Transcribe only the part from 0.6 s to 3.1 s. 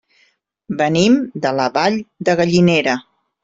Venim de la Vall de Gallinera.